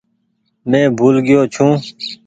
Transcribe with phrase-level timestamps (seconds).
[0.69, 1.71] مين ڀول گئيو ڇون۔